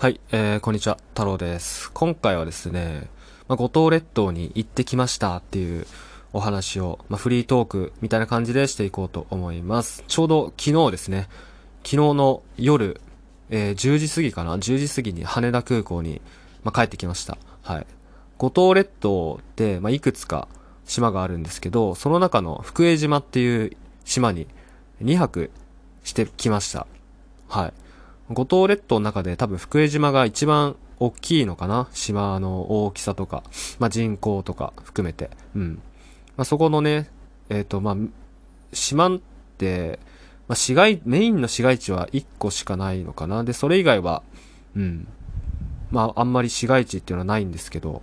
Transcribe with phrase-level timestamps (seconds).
[0.00, 1.90] はい、えー、こんにちは、太郎です。
[1.90, 3.08] 今回はですね、
[3.48, 5.88] まあ、五島列島に行ってきましたっていう
[6.32, 10.04] お話を、まあ、フリートークみたいな感じでしていこうと思います。
[10.06, 11.28] ちょうど昨日ですね、
[11.78, 13.00] 昨日の夜、
[13.50, 16.22] えー、10時過ぎかな ?10 時過ぎに羽田空港に、
[16.62, 17.36] まあ、帰ってきました。
[17.62, 17.86] はい。
[18.36, 20.46] 五島列島って、まあ、いくつか
[20.84, 24.46] 島があるんですけど、その中の福江島っていう島に
[25.02, 25.50] 2泊
[26.04, 26.86] してきました。
[27.48, 27.72] はい。
[28.30, 31.88] 五島列島の中で多分福江島が一番大きいのかな？
[31.92, 33.42] 島の大きさとか、
[33.78, 35.30] まあ、人口とか含めて。
[35.54, 35.80] うん。
[36.36, 37.08] まあ、そこのね、
[37.48, 37.96] えっ、と、まあ、
[38.72, 39.20] 島っ
[39.56, 39.98] て、
[40.48, 43.44] まあ、市街、メインの市街地は1個しかないのかな？
[43.44, 44.22] で、それ以外は、
[44.76, 45.06] うん。
[45.90, 48.02] まあ、あんまり市街地っていうのはないんですけど、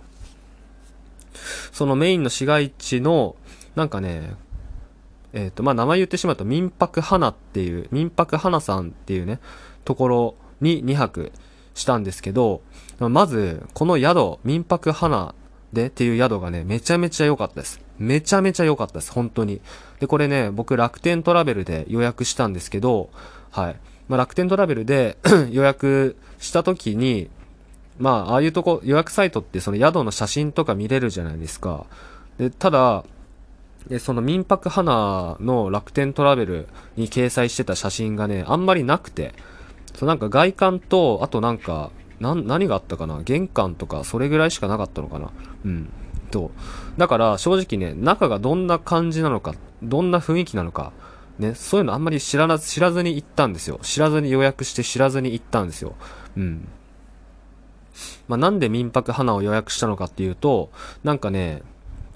[1.70, 3.36] そのメインの市街地の、
[3.74, 4.34] なんかね、
[5.34, 9.38] えっ、と、まあ、名前言ってしまうと、民泊花っていう、民泊花さんっていうね、
[9.86, 11.32] ところに2泊
[11.74, 12.60] したんですけど、
[12.98, 15.34] まず、この宿、民泊花
[15.72, 17.80] でっていう宿がね、めちゃめちゃ良かったです。
[17.98, 19.60] めちゃめちゃ良かったです、本当に。
[20.00, 23.10] で、これね、僕楽天トラベルで予約したんですけど、
[23.50, 23.76] はい。
[24.08, 25.18] まあ、楽天トラベルで
[25.50, 27.30] 予約した時に、
[27.98, 31.86] まあ、ああいうとこ、予約サイトってその宿の写真とか見れるじゃないですか。
[32.38, 33.04] で、ただ、
[33.88, 39.34] で、その民泊花の楽天トラベルに掲載してた写真がね、あんまりなくて、
[39.96, 43.22] そうなんか外観と、あとなんか、な、何があったかな？
[43.22, 45.30] 玄関とか、それぐらいしかなかったのかな？
[45.64, 45.88] うん。
[46.30, 46.50] と。
[46.96, 50.92] だから、正直ね、中がどんな感じなのか、どんな雰囲気なのか、
[51.38, 53.78] ね、そういうのあんまり知らな、知らずに行ったんですよ。
[53.82, 55.94] 知らずに予約して知らずに行ったんですよ。
[56.36, 56.68] うん。
[58.28, 60.70] まあ、なんで民泊花を予約したのかっていうと、
[61.04, 61.62] なんかね、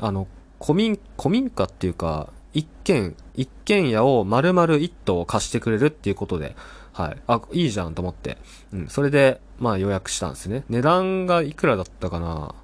[0.00, 0.26] あの、
[0.62, 6.56] 古民、古民家っていうか、一軒、一軒家を丸々一棟貸してくれるっていうことで、
[6.92, 7.16] はい。
[7.26, 8.38] あ、いいじゃんと思って。
[8.72, 8.88] うん。
[8.88, 10.64] それで、まあ予約したんですね。
[10.68, 12.54] 値段がいくらだったかな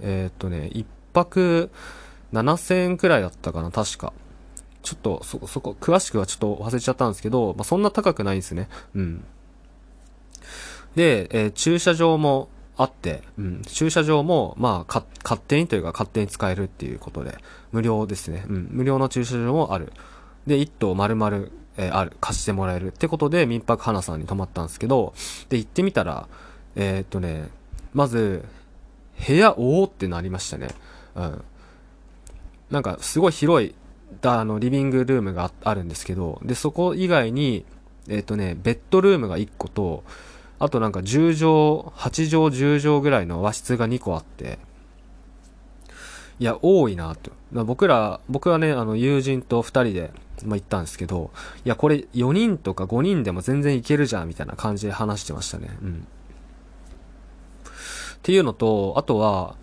[0.00, 1.70] えー、っとね、一泊
[2.32, 4.12] 7000円くらいだったかな確か。
[4.82, 8.68] ちょっと、そ、そこ、詳しくはちょっと忘れちゃったんですけど、まあそんな高くないんですね。
[8.94, 9.24] うん。
[10.94, 17.38] で、えー駐車場もあって、うん、駐車場も、まあ、か、勝手にというか勝手に使えるっていうことで、
[17.72, 18.44] 無料ですね。
[18.48, 19.92] うん、無料の駐車場もある。
[20.46, 21.46] で、一棟丸々、
[21.76, 25.14] えーある、貸してもらえるってことで、民泊花さんに泊まったんですけど、
[25.48, 26.28] で、行ってみたら、
[26.76, 27.48] えーっとね、
[27.92, 28.44] まず、
[29.26, 30.68] 部屋おーってなりましたね。
[31.14, 31.44] うん。
[32.70, 33.74] なんか、すごい広い、
[34.20, 37.64] だ、あの、リビングルームがあるんですけど、で、そこ以外に、
[38.08, 40.04] えーっとね、ベッドルームが1個と、
[40.58, 44.58] あとなんか10畳、8畳10畳ぐらいの和室が2個あって、
[46.40, 47.30] いや、多いなと。
[47.64, 50.10] 僕ら、僕はね、あの、友人と2人で、
[50.44, 51.30] まあ、行ったんですけど、
[51.64, 55.68] いや、これ4人とか5人でも全然いけるじゃん、みたいな感じで話してましたね。
[55.82, 56.06] うん。
[57.64, 57.66] っ
[58.22, 59.56] ていうのと、あとは、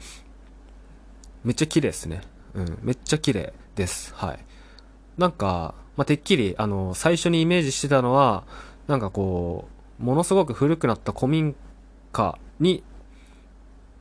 [1.44, 2.22] めっちゃ綺麗ですね。
[2.54, 4.14] うん、めっちゃ綺麗です。
[4.16, 4.40] はい。
[5.18, 8.44] なんか、まあ、てっきり、あの、最初にイメージしてたのは、
[8.88, 9.68] なんかこ
[10.00, 11.56] う、ものすごく古くなった古民
[12.12, 12.84] 家に、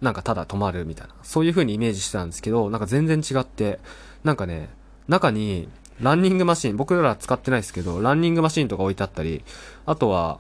[0.01, 3.81] なんかただ泊まるみたいな、そういう風にイメージしてたんですけど、なんか全然違って、
[4.25, 4.71] なんかね、
[5.09, 5.69] 中に、
[6.01, 9.45] ランニングマシン、僕らは使ってないですけど、ランニングマシンとか置いてあったり、
[9.87, 10.39] あとは、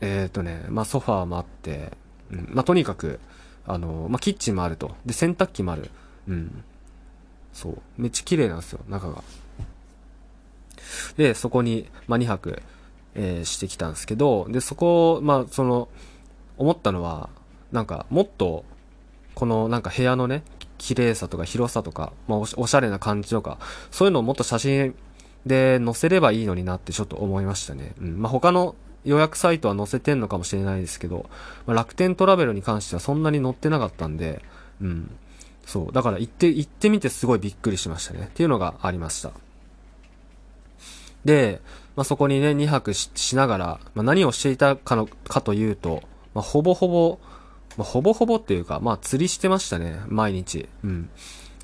[0.00, 1.92] えっ、ー、とね、まあ、ソファーもあって、
[2.30, 3.20] うん、まあ、とにかく、
[3.66, 4.94] あの、まあ、キッチンもあると。
[5.04, 5.90] で、洗濯機もある。
[6.28, 6.64] うん。
[7.52, 7.78] そう。
[7.96, 9.22] めっちゃ綺麗なんですよ、中が。
[11.16, 12.62] で、そこに、まあ、2泊、
[13.14, 15.88] えーしてきたんですけど、で、そこ、まあ、その、
[16.58, 17.28] 思ったのは、
[17.72, 18.64] なんか、もっと、
[19.34, 20.42] この、なんか部屋のね、
[20.78, 23.58] 綺麗さとか広さとか、まあおし、ゃれな感じとか、
[23.90, 24.94] そういうのをもっと写真
[25.46, 27.94] で載せればいいのになってちょっと思いましたね。
[28.00, 28.22] うん。
[28.22, 31.30] まあ、他の予約サイトは載せてんのかもしれないですけど、
[31.66, 34.42] まあ、楽天トラベルに関してはそんなに載ってなかったんで、
[34.80, 35.10] うん。
[35.64, 35.92] そう。
[35.92, 38.26] だから行って、行ってみてすごいびっくりしましたね。
[38.26, 39.32] っていうのがありました。
[41.24, 41.60] で、
[41.94, 46.02] まあ、そこにね、2泊ししながら、まあ、何をしていたかの、かというと、
[46.34, 47.18] まあ、ほぼほぼ、
[47.76, 50.68] まあ、ほぼほぼっていうか、まあ、釣りしてましたね、毎日。
[50.84, 51.10] うん。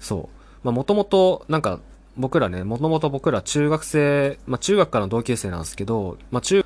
[0.01, 0.67] そう。
[0.67, 1.81] まあ、もともと、なんか、
[2.17, 6.65] 僕らね、もともと僕ら中学生、まあ、中学からの同級生なんですけど、まあ、中、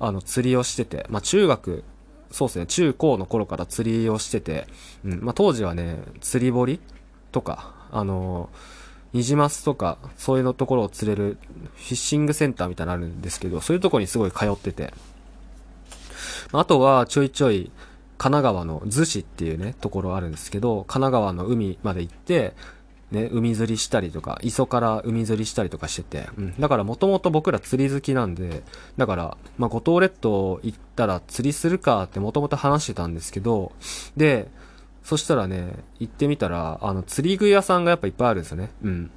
[0.00, 1.84] あの、釣りをしてて、まあ、中学、
[2.30, 4.66] そうですね、中高の頃から釣りをしてて、
[5.04, 6.80] うん、まあ、当時はね、釣り堀
[7.32, 8.50] とか、あの
[9.14, 11.38] ニジマスとか、そういうのところを釣れる、
[11.76, 14.92] フィッシングセンターみたいなのあるんですけど、そういうとこにすごい通ってて。
[16.50, 17.70] あとは、ちょいちょい、
[18.16, 22.54] 神奈川の逗子っていうね、ところあるんですけど、神奈川の海まで行って、
[23.10, 26.60] ね、海釣りしたりとか、磯から海釣りしたりとかしてて、うん。
[26.60, 28.62] だからもともと僕ら釣り好きなんで、
[28.96, 33.72] だから、まあ、五島列島行ったら釣りするかってもともと話してたんですけど、
[34.16, 34.48] で、
[35.04, 38.70] そしたらね、行ってみたら、あの、釣り具屋さんがやっぱいっぱいあるんですよね。
[38.82, 39.10] うん。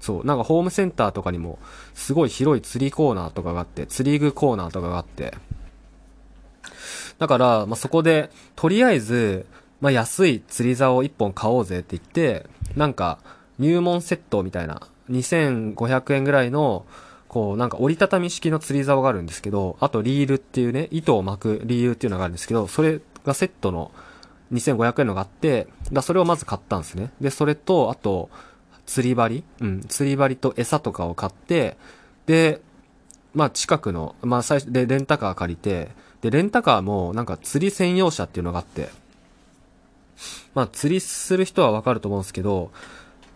[0.00, 1.58] そう、なんかホームセンターとかにも、
[1.94, 5.34] すごい広い釣りコーナーとかがあって、釣り具コーナーとかがあって、
[7.18, 9.46] だから、まあ、そこで、とりあえず、
[9.80, 12.46] まあ、安い釣り竿を1本買おうぜって言って、
[12.76, 13.18] なんか、
[13.58, 16.86] 入門セットみたいな、2500円ぐらいの、
[17.28, 23.90] こう、なんか折りたたみ式の釣り竿があるんですけど、あとリールっていうね、糸を巻くリールっていうのがあるんですけど、それがセットの
[24.52, 27.10] 2500円のがあって、だそれをまず買ったんですね。
[27.20, 28.30] で、それと、あと、
[28.86, 29.44] 釣り針？
[29.60, 31.76] うん、釣り針と餌とかを買って、
[32.26, 32.60] で、
[33.34, 35.90] まあ近くの、まあ最初でレンタカー借りて、
[36.24, 38.88] で、レンタカーもなんか釣り専用車っていうのがあって、
[40.54, 42.70] まあ釣りする人はわかると思うんですけど、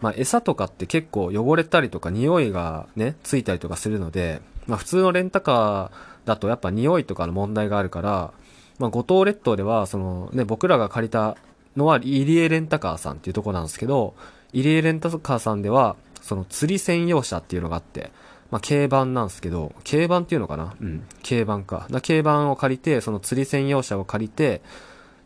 [0.00, 8.32] まあ餌とかって結構汚れたりとか匂いがね、ついたりとかするので、まあ普通のレンタカーだとやっぱ匂いとかの問題があるから、
[8.79, 11.37] まあ五島列島ではそのね、僕らが借りた
[11.76, 14.14] のは入江レンタカーさんっていうとこなんですけど、
[14.55, 18.11] 入江レンタカーさんでは、その釣り専用車っていうのがあって、
[18.50, 20.75] まあ、軽バンなんですけど、軽バンっていうのかな？
[20.81, 21.87] うん、軽バンか。
[21.91, 24.62] だ軽バンを借りて、その釣り専用車を借りて、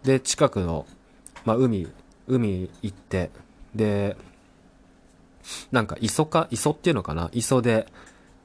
[0.03, 0.87] で、近くの、
[1.45, 1.89] まあ、海、
[2.27, 3.31] 海行って、
[3.75, 4.17] で、
[5.71, 7.31] なんか磯か、磯っていうのかな？
[7.33, 7.87] 磯で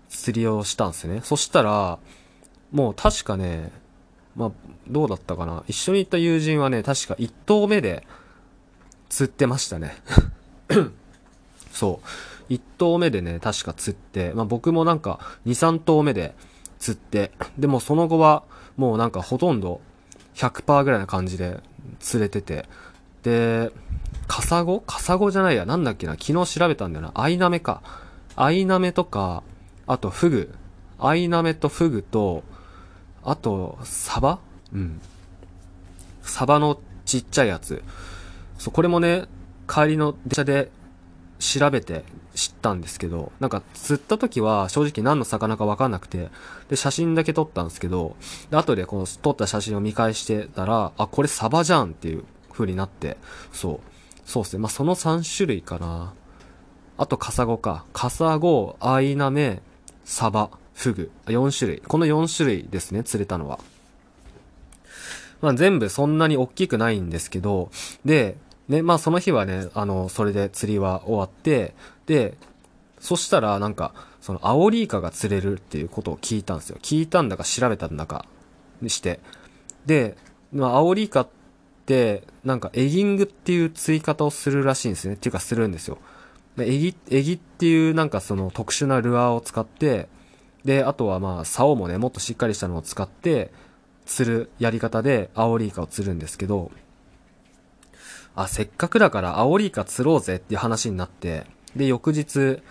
[0.09, 1.21] 釣りをしたんですね。
[1.23, 1.97] そしたら、
[2.71, 3.71] もう確かね、
[4.35, 4.51] まあ、
[4.87, 5.63] どうだったかな？
[5.67, 8.05] 一緒に行った友人はね、確か1投目で
[9.09, 9.95] 釣ってましたね。
[11.73, 12.07] そう。
[12.49, 16.35] 1投目でね、確か釣って、まあ僕もなんか2、3投目で
[16.79, 18.43] 釣って、でもその後は
[18.75, 19.81] もうなんかほとんど
[20.35, 21.59] 100%ぐらいな感じで
[21.99, 22.65] 釣れてて、
[23.23, 23.71] で、
[24.27, 24.81] カサゴ？
[24.81, 27.11] カサゴじゃないや、なんだっけな、昨日調べたんだよな。
[27.15, 27.81] アイナメか。
[28.35, 29.43] アイナメとか、
[29.87, 30.53] あとフグ。
[30.99, 32.43] アイナメとフグと、
[33.23, 34.39] あと、サバ？
[34.73, 35.01] うん。
[36.21, 37.83] サバのちっちゃいやつ。
[38.57, 39.25] そう、これもね、
[39.67, 40.71] 帰りの電車で
[41.39, 42.03] 調べて
[42.35, 46.29] 知ったんですけど、なんか釣った時は正直何の魚かわかんなくて、
[46.69, 48.15] で、写真だけ撮ったんですけど、
[48.49, 53.17] で、後でこの撮った写真を見返してたら、あ、これサバじゃんっていう風になって、
[53.51, 53.79] そう。
[54.25, 54.61] そうっすね。
[54.61, 56.13] まあ、その3種類かな。
[56.97, 57.85] あとカサゴか。
[57.93, 59.61] カサゴ、アイナメ、
[60.03, 61.11] サバ、フグ。
[61.27, 61.81] 4種類。
[61.87, 63.59] この4種類ですね、釣れたのは。
[65.41, 67.69] まあ、全部そんなに大きくないんですけど、
[68.03, 68.37] で、
[68.69, 71.73] ね、まあその日はね、あの、それで釣りは終わって、
[72.05, 72.37] で、
[72.99, 76.77] そしたらなんか、そのアオリイカが釣れるっていうことを聞いたんですよ。
[76.81, 78.25] 聞いたんだか調べたんだか
[78.81, 79.19] にして。
[79.85, 80.17] で、
[80.51, 81.27] まあアオリイカっ
[81.85, 85.13] て、なんかエギングっていう釣り方をするらしいんですね。
[85.13, 85.97] っていうかするんですよ。
[86.59, 90.09] エギ、エギっていうなんかその特殊なルアーを使って、
[90.65, 93.51] で、あとはまあ竿もね、もっとしっかりしたのを使って、
[94.05, 96.71] 釣るやり方でアオリイカを釣るんですけど、
[98.37, 102.61] あ、せっかくだからアオリイカ釣ろうぜっていう話になって、で、翌日、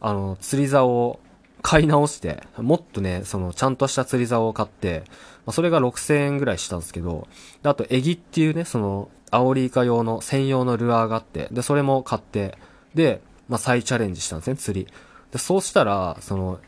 [0.00, 1.20] あの、釣り竿を
[1.62, 5.04] 買い直して、もっとね、その、ちゃんとした釣り竿を買って、
[5.46, 7.28] まあ、それが6000円ぐらいしたんですけど、
[7.62, 12.58] で、あと、エギっていうね、その、アオリイカ用の専用のルアーがあって、で、それも買って、
[12.94, 14.92] で、まあ、再チャレンジしたんですね、釣り。
[15.30, 16.58] で、そうしたら、その、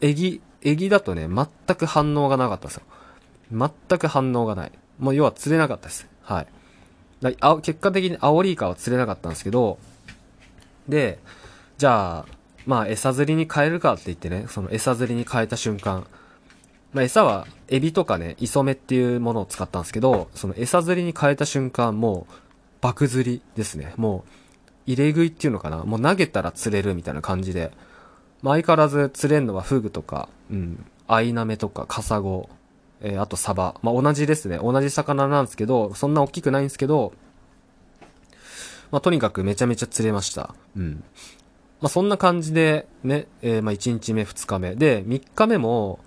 [0.00, 2.82] エギ、エギだとね、全く反応がなかったんですよ。
[3.52, 4.72] 全く反応がない。
[4.98, 6.08] もう要は釣れなかったです。
[6.22, 6.46] はい。
[7.20, 9.78] だあ結果的にアオリイカは釣れなかったんですけど、
[10.88, 11.18] で、
[11.76, 12.26] じゃあ、
[12.66, 16.06] まあ餌釣りに変えるかって言ってね、その餌釣りに変えた瞬間、
[16.92, 22.32] まあ餌はエビとかね、磯目っていうものを使ったんですけど、その餌釣りに変えた瞬間、もう、
[22.80, 23.92] 爆釣りですね。
[23.96, 24.30] もう、
[24.86, 27.72] 入れ食いっていうのかなもう投げたら釣れるみたいな感じで、
[28.42, 32.48] まあ相変わらず釣れんのはフグとか、うん、アイナメとかカサゴ、
[33.00, 33.78] えー、あとサバ。
[33.82, 34.58] まあ、同じですね。
[34.58, 37.12] 同じ魚なんですけど、そんな大きくないんですけど、
[38.90, 40.54] まあ、とにかくめちゃめちゃ釣れました。
[40.76, 41.04] うん。
[41.80, 44.74] まあ、そんな感じで、ね、えー、まあ、1日目、2日目。
[44.74, 46.00] で、3日目も、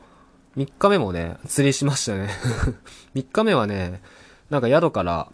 [0.57, 2.29] 3日目もね、釣りしましたね
[3.15, 4.01] 3日目はね、
[4.50, 5.31] なんか宿から、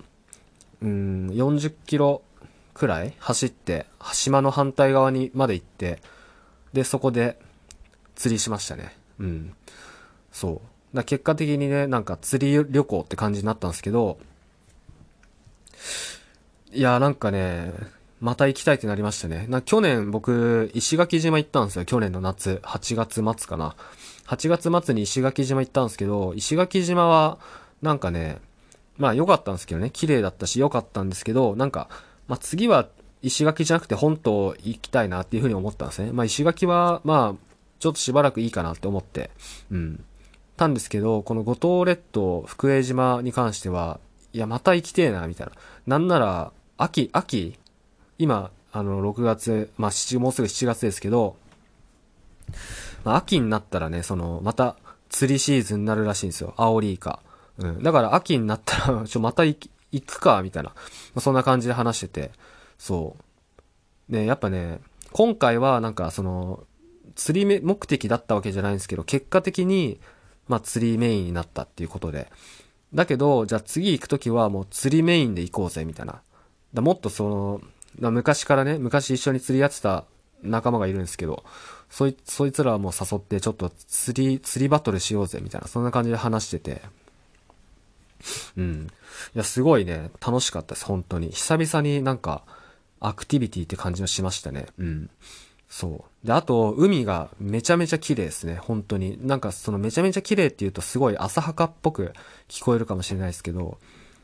[0.82, 2.22] うん、40キロ
[2.76, 6.02] くらい走って、島の反対側にまで行って、
[6.74, 7.40] で、そこで
[8.16, 8.96] 釣りしましたね。
[9.18, 9.56] うん。
[10.32, 10.77] そう。
[10.94, 14.18] だ結果的にね、なんか釣り旅行って感じになったんですけど、
[16.72, 17.74] いや、なんかね、
[18.20, 19.46] また行きたいってなりましたね。
[19.48, 21.86] な去年僕、石垣島行ったんですよ。
[21.86, 22.60] 去年の夏。
[22.64, 23.76] 8月末かな。
[24.28, 27.38] 8月末に石垣島行ったんですけど、石垣島は、
[27.82, 28.40] なんかね、
[28.98, 29.92] まあ良かったんですけどね。
[29.92, 31.90] 綺麗だったし良かったんですけど、なんか、
[32.28, 32.90] まあ次は
[33.22, 36.12] 石垣じゃなくて本島行きたいなっていうふうに思ったんですね。
[36.12, 37.48] まあ石垣は、まあ、
[37.80, 39.30] ちょっとしばらくいいかなって思って、
[39.72, 40.04] うん。
[40.58, 44.00] たんですけど、この五島列島、福江島に関しては、
[44.34, 45.54] いや、また行きてえな、みたいな。
[45.86, 47.58] なんなら、秋、秋？
[48.18, 51.38] 今、あの、6月、まあ、もうすぐ7月ですけど、
[53.04, 54.76] まあ、秋になったらね、その、また、
[55.10, 56.54] 釣りシーズンになるらしいんですよ。
[56.58, 57.22] アオリイカ。
[57.58, 57.82] うん。
[57.82, 59.70] だから秋になったら、 ちょ、また行
[60.06, 60.70] くか、みたいな。
[60.70, 60.76] ま
[61.16, 62.32] あ、そんな感じで話してて。
[62.78, 63.16] そ
[64.10, 64.12] う。
[64.12, 66.64] ね、やっぱね、今回はなんかその、
[67.16, 70.00] 釣り目的だったわけじゃないんですけど、結果的に、
[70.48, 72.32] まあ釣りメインになったっていうことで。
[72.94, 76.22] だけど、じゃあ次行くときはもう釣りメインで行こうぜ、みたいな。
[76.74, 77.62] だもっとそ
[78.00, 80.06] の、昔からね、昔一緒に釣りやってた
[80.44, 81.44] 仲間がいるんですけど、
[81.90, 86.82] そい、そいつらはもう誘ってちょっと釣り、釣りバトルしようぜ、みたいな、そんな感じで話してて。
[88.58, 88.88] うん。
[89.36, 91.30] いや、すごいね、楽しかったです、本当に。
[91.32, 92.44] 久々になんか、
[93.00, 94.68] アクティビティって感じがしましたね。
[94.78, 95.10] うん。
[95.70, 96.28] そう。
[96.28, 98.56] で、あと、海がめちゃめちゃ綺麗ですね。
[98.56, 99.18] 本当に。
[99.26, 102.14] なんか、そのめちゃめちゃ綺麗って言うとすごい浅はかっぽく
[102.48, 103.78] 聞こえるかもしれないですけど、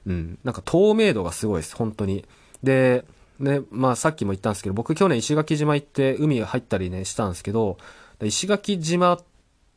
[0.05, 0.39] うん。
[0.43, 1.75] なんか透明度がすごいです。
[1.75, 2.25] 本当に。
[2.63, 3.05] で、
[3.39, 7.77] ね、まあさっきも言ったんですけど、僕去年石垣島行って海入ったりね、したんですけど、
[8.21, 9.17] 石垣島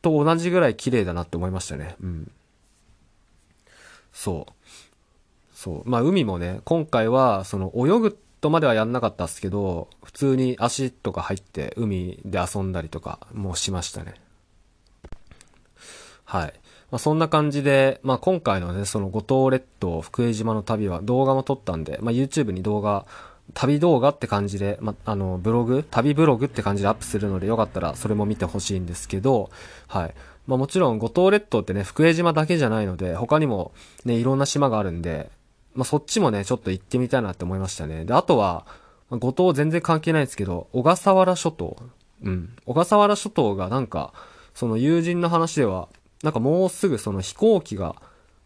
[0.01, 1.95] と同じぐらい綺麗だなって思いましたね。
[2.01, 2.31] うん。
[4.13, 4.53] そう。
[5.53, 5.89] そう。
[5.89, 14.15] まあ海もね、今回は、その泳ぐとまではやんなかったっすけど、普通に足とか入って海で遊んだりとかもしましたね。
[16.23, 16.53] はい。
[16.91, 23.05] まあ、そんな感じで、まあ、今回のね、その五島列島、福江島の旅は動画も撮ったんで、まあ、YouTube に動画、
[23.53, 29.49] 旅動画って感じで、まあ、の、ブログ、旅ブログって感じでアップするので、よかったらそれも見てほしいんですけど、
[29.87, 30.13] はい。
[30.47, 33.73] まあ、もちろん五島列島ってね、福江島だけじゃないので、他にも
[34.05, 35.29] ね、いろんな島があるんで、
[35.77, 38.03] まあ、そっちもね、ちょっと行ってみたいなって思いましたね。
[38.03, 38.65] で、あとは、
[39.11, 41.77] 五島全然関係ないですけど、小笠原諸島。
[42.23, 42.55] うん。
[42.65, 44.11] 小笠原諸島がなんか、
[44.55, 45.87] その友人の話では、
[46.23, 47.95] なんかもうすぐその飛行機が、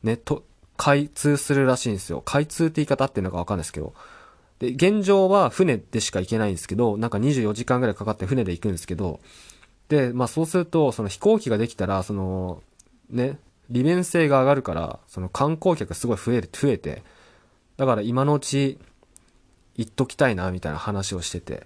[0.04, 0.44] ね、と、
[0.76, 2.22] 開通するらしいんですよ。
[2.22, 3.94] 開通って言い方っていうのかわかんないですけど。
[4.60, 9.22] で、現状は船でしか行けないんですけど、なんか24時間ぐらいかかって船で行くんですけど、
[9.88, 12.62] で、まあそうすると、その飛行機ができたら、その、
[13.10, 17.04] ね、利便性が上がるから、その観光客すごい増える、増えて、
[17.78, 18.78] だから今のうち
[19.76, 21.66] 行っときたいな、みたいな話をしてて。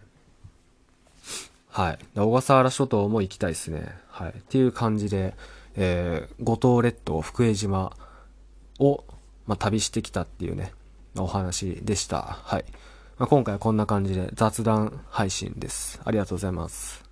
[1.69, 1.99] はい。
[2.15, 3.97] 小笠原諸島も行きたいですね。
[4.07, 4.29] はい。
[4.29, 5.35] っていう感じで、
[5.75, 7.91] えー、五島列島、福江島
[8.79, 9.03] を、
[9.45, 10.71] まあ、旅してきたっていうね、
[11.17, 12.21] お話でした。
[12.21, 12.65] はい。
[13.17, 16.01] まあ、今回はこんな感じで雑談配信です。
[16.05, 17.04] ありがとうございます。